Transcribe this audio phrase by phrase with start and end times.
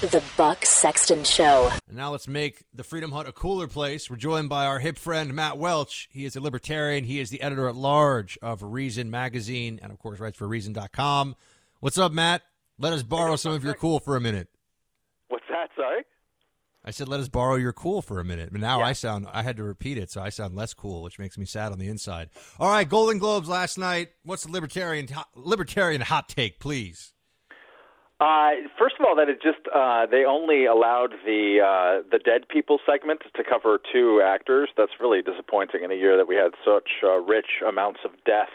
[0.00, 1.70] The Buck Sexton Show.
[1.86, 4.10] And now let's make the Freedom Hut a cooler place.
[4.10, 6.08] We're joined by our hip friend Matt Welch.
[6.10, 7.04] He is a libertarian.
[7.04, 11.36] He is the editor at large of Reason magazine and, of course, writes for Reason.com.
[11.78, 12.42] What's up, Matt?
[12.78, 14.48] Let us borrow some of your cool for a minute.
[15.28, 15.70] What's that?
[15.76, 16.02] Sorry.
[16.84, 18.48] I said, let us borrow your cool for a minute.
[18.50, 18.86] But now yeah.
[18.86, 21.44] I sound, I had to repeat it, so I sound less cool, which makes me
[21.44, 22.30] sad on the inside.
[22.58, 24.08] All right, Golden Globes last night.
[24.24, 25.06] What's the libertarian
[25.36, 27.12] libertarian hot take, please?
[28.22, 32.46] Uh, first of all, that it just uh, they only allowed the uh, the dead
[32.46, 34.68] people segment to cover two actors.
[34.76, 38.54] That's really disappointing in a year that we had such uh, rich amounts of death.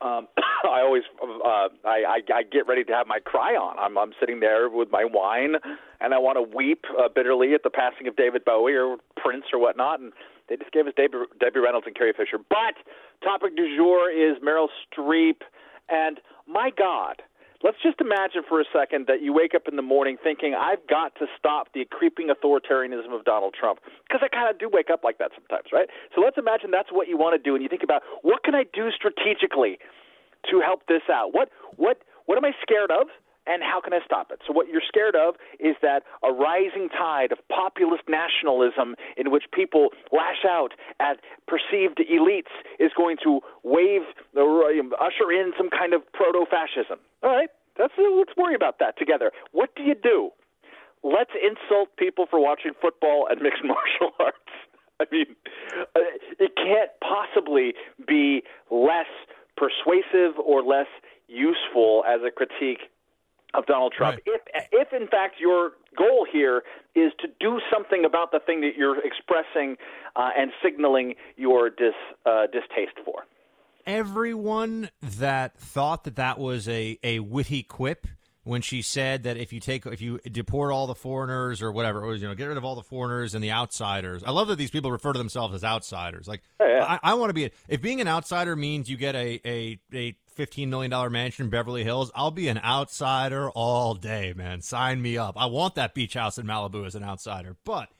[0.00, 0.26] Um,
[0.64, 3.78] I always uh, I, I I get ready to have my cry on.
[3.78, 5.56] I'm I'm sitting there with my wine,
[6.00, 9.44] and I want to weep uh, bitterly at the passing of David Bowie or Prince
[9.52, 10.14] or whatnot, and
[10.48, 12.38] they just gave us Debbie, Debbie Reynolds and Carrie Fisher.
[12.38, 12.80] But
[13.22, 15.44] topic du jour is Meryl Streep,
[15.90, 17.20] and my God
[17.62, 20.86] Let's just imagine for a second that you wake up in the morning thinking, I've
[20.86, 23.80] got to stop the creeping authoritarianism of Donald Trump.
[24.06, 25.90] Because I kind of do wake up like that sometimes, right?
[26.14, 28.54] So let's imagine that's what you want to do, and you think about what can
[28.54, 29.78] I do strategically
[30.50, 31.34] to help this out?
[31.34, 33.08] What what what am I scared of?
[33.48, 34.40] And how can I stop it?
[34.46, 39.44] So, what you're scared of is that a rising tide of populist nationalism in which
[39.52, 41.18] people lash out at
[41.48, 44.02] perceived elites is going to wave,
[44.36, 46.98] usher in some kind of proto fascism.
[47.22, 49.32] All right, that's, let's worry about that together.
[49.52, 50.30] What do you do?
[51.02, 54.36] Let's insult people for watching football and mixed martial arts.
[55.00, 55.36] I mean,
[55.94, 56.00] uh,
[56.40, 57.74] it can't possibly
[58.06, 59.06] be less
[59.56, 60.88] persuasive or less
[61.28, 62.90] useful as a critique
[63.54, 64.20] of Donald Trump.
[64.26, 64.40] Right.
[64.54, 66.62] If, if in fact your goal here
[66.94, 69.76] is to do something about the thing that you're expressing
[70.16, 71.94] uh, and signaling your dis,
[72.26, 73.24] uh, distaste for.
[73.86, 78.06] Everyone that thought that that was a, a witty quip
[78.48, 82.02] when she said that if you take if you deport all the foreigners or whatever,
[82.02, 84.24] or, you know, get rid of all the foreigners and the outsiders.
[84.24, 86.26] I love that these people refer to themselves as outsiders.
[86.26, 86.82] Like, oh, yeah.
[86.82, 89.78] I, I want to be a, if being an outsider means you get a a
[89.92, 94.62] a fifteen million dollar mansion in Beverly Hills, I'll be an outsider all day, man.
[94.62, 95.34] Sign me up.
[95.36, 97.56] I want that beach house in Malibu as an outsider.
[97.66, 97.90] But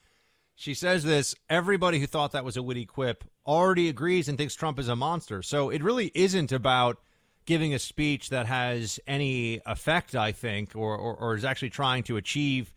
[0.55, 1.35] she says this.
[1.51, 4.97] Everybody who thought that was a witty quip already agrees and thinks Trump is a
[4.97, 5.43] monster.
[5.43, 6.97] So it really isn't about
[7.49, 12.03] giving a speech that has any effect, I think, or, or, or is actually trying
[12.03, 12.75] to achieve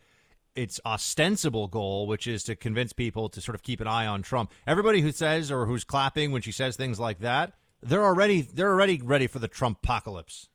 [0.56, 4.22] its ostensible goal, which is to convince people to sort of keep an eye on
[4.22, 4.50] Trump.
[4.66, 8.70] Everybody who says or who's clapping when she says things like that, they're already they're
[8.70, 10.48] already ready for the Trump apocalypse.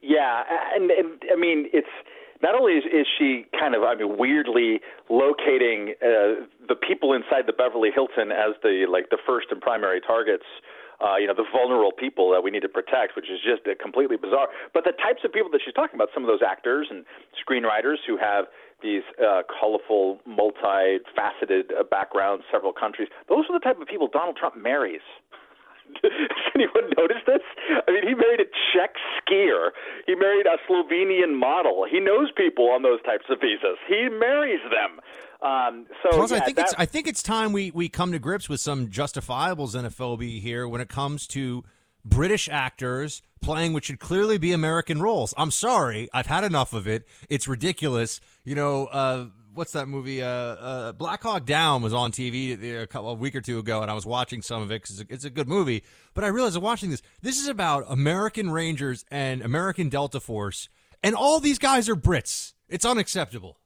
[0.00, 1.88] Yeah, and, and I mean it's
[2.42, 7.48] not only is, is she kind of I mean weirdly locating uh, the people inside
[7.48, 10.46] the Beverly Hilton as the like the first and primary targets
[11.00, 13.72] uh, you know, the vulnerable people that we need to protect, which is just uh,
[13.80, 14.48] completely bizarre.
[14.74, 17.04] But the types of people that she's talking about, some of those actors and
[17.40, 18.46] screenwriters who have
[18.82, 24.36] these uh, colorful, multi-faceted uh, backgrounds, several countries, those are the type of people Donald
[24.36, 25.04] Trump marries.
[26.02, 27.42] Has anyone noticed this?
[27.88, 29.70] I mean, he married a Czech skier.
[30.06, 31.84] He married a Slovenian model.
[31.90, 33.78] He knows people on those types of visas.
[33.88, 35.00] He marries them.
[35.42, 38.12] Um, so Plus, yeah, I think that, it's I think it's time we we come
[38.12, 41.64] to grips with some justifiable xenophobia here when it comes to
[42.04, 45.32] British actors playing what should clearly be American roles.
[45.36, 47.06] I'm sorry, I've had enough of it.
[47.28, 48.20] It's ridiculous.
[48.44, 50.22] You know, uh, what's that movie?
[50.22, 53.82] Uh, uh, Black Hawk Down was on TV a couple a week or two ago,
[53.82, 55.84] and I was watching some of it because it's, it's a good movie.
[56.14, 57.02] But I realized I'm watching this.
[57.22, 60.68] This is about American Rangers and American Delta Force,
[61.02, 62.52] and all these guys are Brits.
[62.68, 63.58] It's unacceptable.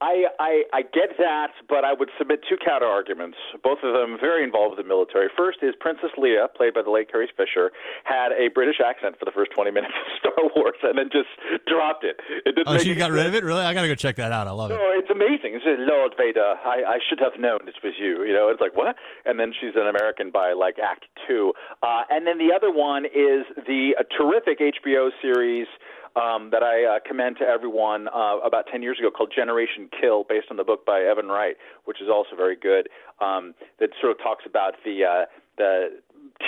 [0.00, 3.38] I, I I get that, but I would submit two counter arguments.
[3.64, 5.28] Both of them very involved with the military.
[5.32, 7.72] First is Princess Leia, played by the late Carrie Fisher,
[8.04, 11.32] had a British accent for the first twenty minutes of Star Wars, and then just
[11.66, 12.20] dropped it.
[12.44, 12.60] It.
[12.66, 13.42] Oh, she got rid of it.
[13.42, 13.64] Really?
[13.64, 14.46] I gotta go check that out.
[14.46, 14.78] I love no, it.
[14.78, 15.56] No, it's amazing.
[15.56, 16.60] It's Lord Vader.
[16.60, 18.24] I, I should have known it was you.
[18.24, 18.96] You know, it's like what?
[19.24, 21.54] And then she's an American by like Act Two.
[21.82, 25.68] Uh, and then the other one is the uh, terrific HBO series
[26.16, 30.24] um, that I uh, commend to everyone uh, about 10 years ago called Generation Kill,
[30.24, 32.88] based on the book by Evan Wright, which is also very good.
[33.20, 35.24] Um, that sort of talks about the uh,
[35.58, 36.00] the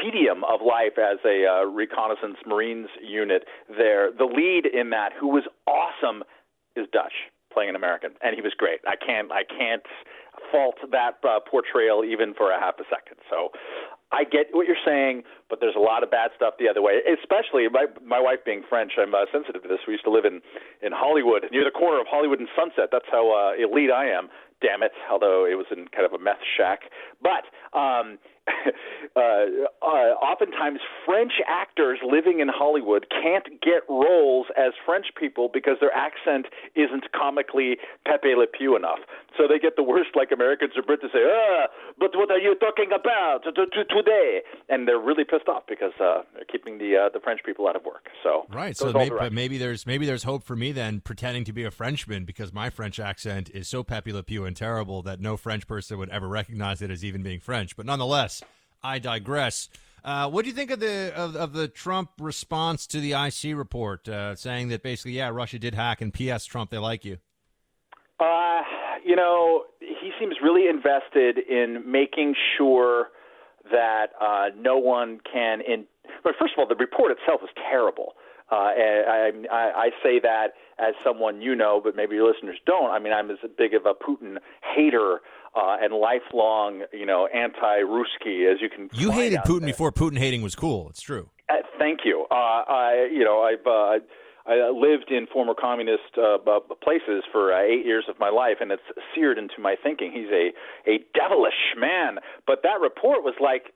[0.02, 4.10] tedium of life as a uh, reconnaissance Marines unit there.
[4.12, 6.24] The lead in that, who was awesome,
[6.76, 8.80] is Dutch playing an American, and he was great.
[8.86, 9.82] I can't I can't
[10.52, 13.18] fault that uh, portrayal even for a half a second.
[13.28, 13.50] So
[14.10, 17.00] I get what you're saying, but there's a lot of bad stuff the other way.
[17.04, 19.80] Especially my my wife being French, I'm uh, sensitive to this.
[19.86, 20.40] We used to live in
[20.80, 22.88] in Hollywood, near the corner of Hollywood and Sunset.
[22.90, 24.28] That's how uh, elite I am.
[24.60, 24.92] Damn it!
[25.10, 26.88] Although it was in kind of a meth shack,
[27.22, 27.44] but
[27.76, 28.18] um,
[29.16, 29.20] uh,
[29.82, 29.86] uh,
[30.22, 36.46] oftentimes French actors living in Hollywood can't get roles as French people because their accent
[36.74, 39.00] isn't comically Pepe Le Pew enough.
[39.36, 41.66] So they get the worst, like Americans or Brits, say, "Ah,
[41.98, 46.44] but what are you talking about today?" And they're really pissed off because uh, they're
[46.44, 48.08] keeping the uh, the French people out of work.
[48.22, 48.76] So right.
[48.76, 51.70] So maybe, but maybe there's maybe there's hope for me then pretending to be a
[51.70, 55.66] Frenchman because my French accent is so Pepe Le Pew and terrible that no French
[55.66, 57.76] person would ever recognize it as even being French.
[57.76, 58.37] But nonetheless.
[58.82, 59.68] I digress.
[60.04, 63.56] Uh, what do you think of the of, of, the Trump response to the IC
[63.56, 66.44] report, uh, saying that basically, yeah, Russia did hack, and P.S.
[66.44, 67.18] Trump, they like you?
[68.20, 68.62] Uh,
[69.04, 73.08] you know, he seems really invested in making sure
[73.70, 75.60] that uh, no one can.
[75.60, 75.86] In
[76.22, 78.14] but first of all, the report itself is terrible.
[78.50, 82.90] Uh, I, I, I say that as someone you know, but maybe your listeners don't.
[82.90, 84.38] I mean, I'm as big of a Putin
[84.74, 85.20] hater
[85.58, 88.88] uh, and lifelong, you know, anti-Ruski as you can.
[88.92, 89.70] You hated Putin there.
[89.70, 90.88] before Putin hating was cool.
[90.90, 91.30] It's true.
[91.48, 92.26] Uh, thank you.
[92.30, 93.66] Uh, I, you know, I've.
[93.66, 94.04] Uh,
[94.46, 96.38] I lived in former communist uh,
[96.82, 100.10] places for uh, eight years of my life, and it's seared into my thinking.
[100.10, 100.52] He's a
[100.90, 102.16] a devilish man.
[102.46, 103.74] But that report was like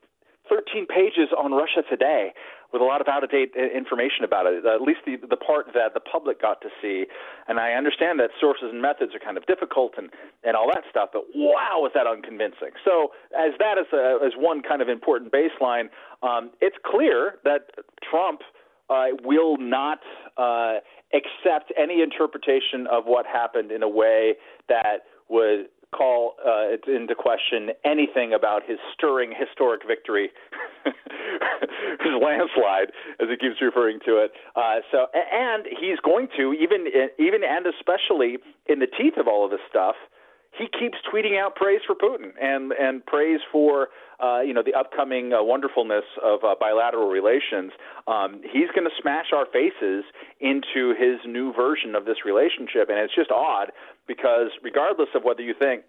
[0.49, 2.33] 13 pages on Russia Today
[2.73, 5.67] with a lot of out of date information about it, at least the, the part
[5.73, 7.05] that the public got to see.
[7.47, 10.09] And I understand that sources and methods are kind of difficult and,
[10.43, 12.73] and all that stuff, but wow, was that unconvincing.
[12.83, 15.93] So, as that is a, as one kind of important baseline,
[16.23, 17.69] um, it's clear that
[18.09, 18.41] Trump
[18.89, 19.99] uh, will not
[20.37, 20.81] uh,
[21.13, 24.33] accept any interpretation of what happened in a way
[24.67, 30.31] that would call uh, into question anything about his stirring historic victory,
[32.03, 34.31] his landslide, as he keeps referring to it.
[34.55, 36.87] Uh, so, and he's going to even,
[37.19, 38.37] even and especially
[38.67, 39.95] in the teeth of all of this stuff,
[40.57, 43.89] he keeps tweeting out praise for Putin and and praise for
[44.23, 47.71] uh, you know the upcoming uh, wonderfulness of uh, bilateral relations.
[48.07, 50.03] Um, he's going to smash our faces
[50.39, 53.71] into his new version of this relationship, and it's just odd
[54.07, 55.83] because regardless of whether you think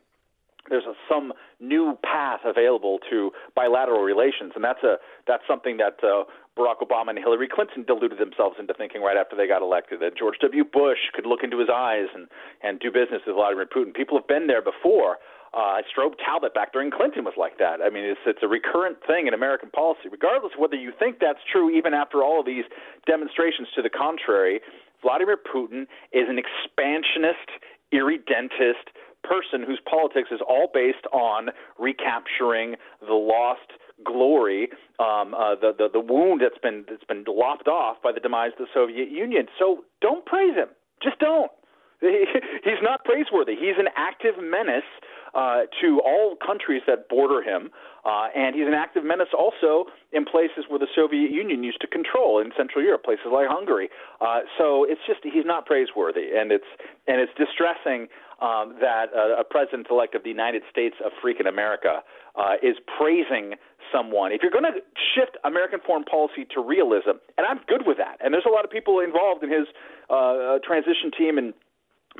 [0.70, 4.96] there's a, some new path available to bilateral relations, and that's a
[5.26, 6.25] that's something that uh,
[6.56, 10.00] Barack Obama and Hillary Clinton deluded themselves into thinking right after they got elected.
[10.00, 10.64] That George W.
[10.64, 12.28] Bush could look into his eyes and
[12.62, 13.94] and do business with Vladimir Putin.
[13.94, 15.19] People have been there before.
[15.55, 17.78] Uh, Strobe Talbott back during Clinton was like that.
[17.78, 21.20] I mean, it's it's a recurrent thing in American policy, regardless of whether you think
[21.20, 21.70] that's true.
[21.70, 22.64] Even after all of these
[23.06, 24.61] demonstrations to the contrary,
[25.02, 27.61] Vladimir Putin is an expansionist,
[27.93, 28.90] irredentist
[29.25, 31.49] person whose politics is all based on
[31.79, 33.73] recapturing the lost
[34.05, 34.69] glory,
[34.99, 38.53] um, uh, the, the the wound that's been that's been lopped off by the demise
[38.59, 39.47] of the Soviet Union.
[39.59, 40.69] So don't praise him.
[41.03, 41.50] Just don't.
[42.00, 43.55] He's not praiseworthy.
[43.56, 44.88] He's an active menace
[45.34, 47.70] uh, to all countries that border him,
[48.04, 51.86] uh, and he's an active menace also in places where the Soviet Union used to
[51.86, 53.88] control in Central Europe, places like Hungary.
[54.20, 56.68] Uh, so it's just he's not praiseworthy, and it's
[57.09, 58.09] and it's distressing
[58.40, 62.02] um, that uh, a president elect of the United States of freaking America
[62.37, 63.54] uh, is praising
[63.92, 64.32] someone.
[64.32, 64.80] If you're going to
[65.14, 68.64] shift American foreign policy to realism, and I'm good with that, and there's a lot
[68.64, 69.66] of people involved in his
[70.11, 71.54] uh, transition team and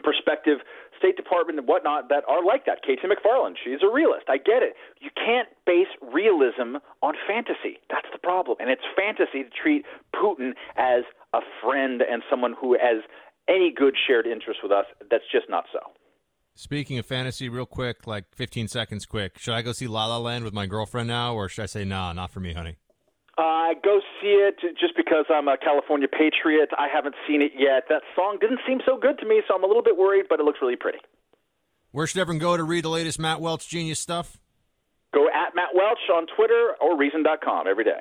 [0.02, 0.58] perspective
[0.98, 2.82] State Department and whatnot that are like that.
[2.82, 4.26] KT McFarland, she's a realist.
[4.28, 4.74] I get it.
[5.00, 7.78] You can't base realism on fantasy.
[7.90, 8.56] That's the problem.
[8.60, 9.84] And it's fantasy to treat
[10.14, 13.02] Putin as a friend and someone who has
[13.48, 14.86] any good shared interest with us.
[15.10, 15.80] That's just not so.
[16.56, 20.18] Speaking of fantasy, real quick, like 15 seconds quick, should I go see La La
[20.18, 22.76] Land with my girlfriend now, or should I say, nah, not for me, honey?
[23.36, 26.70] Uh, go see it just because I'm a California patriot.
[26.78, 27.84] I haven't seen it yet.
[27.88, 30.38] That song didn't seem so good to me, so I'm a little bit worried, but
[30.38, 30.98] it looks really pretty.
[31.90, 34.38] Where should everyone go to read the latest Matt Welch genius stuff?
[35.12, 38.00] Go at Matt Welch on Twitter or Reason.com every day.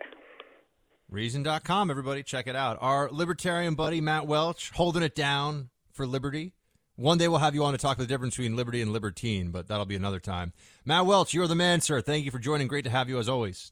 [1.10, 2.78] Reason.com, everybody, check it out.
[2.82, 6.54] Our libertarian buddy, Matt Welch, holding it down for liberty.
[6.96, 9.68] One day we'll have you on to talk the difference between liberty and libertine, but
[9.68, 10.54] that'll be another time.
[10.86, 12.02] Matt Welch, you're the man, sir.
[12.02, 12.68] Thank you for joining.
[12.68, 13.72] Great to have you as always.